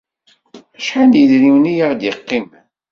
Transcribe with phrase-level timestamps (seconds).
[0.77, 2.63] Acḥal n yedrimen i aɣ-d-yeqqimen?